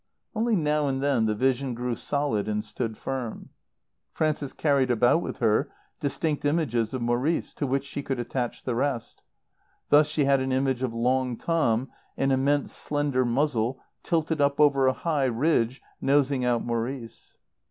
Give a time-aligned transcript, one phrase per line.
[0.33, 3.51] Only now and then the vision grew solid and stood firm.
[4.11, 8.73] Frances carried about with her distinct images of Maurice, to which she could attach the
[8.73, 9.21] rest.
[9.89, 14.87] Thus she had an image of Long Tom, an immense slender muzzle, tilted up over
[14.87, 17.37] a high ridge, nosing out Maurice.